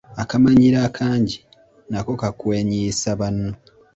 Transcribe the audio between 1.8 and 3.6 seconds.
nako kakwenyiyisa banno.